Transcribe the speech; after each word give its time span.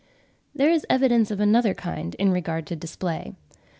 There 0.55 0.71
is 0.71 0.83
evidence 0.89 1.29
of 1.29 1.39
another 1.39 1.75
kind 1.75 2.15
in 2.15 2.31
regard 2.31 2.65
to 2.65 2.75
display. 2.75 3.35